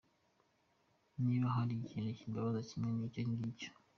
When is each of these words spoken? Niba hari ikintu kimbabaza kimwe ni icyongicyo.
Niba 1.23 1.47
hari 1.55 1.73
ikintu 1.75 2.09
kimbabaza 2.19 2.59
kimwe 2.67 2.89
ni 2.95 3.05
icyongicyo. 3.07 3.69